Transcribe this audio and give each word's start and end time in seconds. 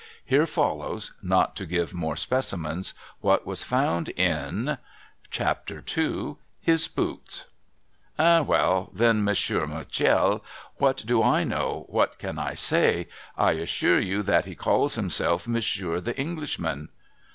Here 0.25 0.47
follows 0.47 1.13
(not 1.21 1.55
to 1.57 1.65
give 1.67 1.93
more 1.93 2.15
specimens) 2.15 2.95
what 3.19 3.45
was 3.45 3.61
found 3.63 4.09
in— 4.09 4.79
CHAPTER 5.29 5.83
II 5.95 6.37
HIS 6.59 6.87
BOOTS' 6.87 7.45
En! 8.17 8.47
well 8.47 8.89
then. 8.95 9.23
Monsieur 9.23 9.67
Mutuel! 9.67 10.41
What 10.77 11.03
do 11.05 11.21
I 11.21 11.43
know, 11.43 11.85
what 11.87 12.17
can 12.17 12.39
I 12.39 12.55
say? 12.55 13.09
I 13.37 13.51
assure 13.51 13.99
you 13.99 14.23
that 14.23 14.45
he 14.45 14.55
calls 14.55 14.95
himself 14.95 15.47
Monsieur 15.47 15.99
The 15.99 16.17
Englishman.' 16.19 16.89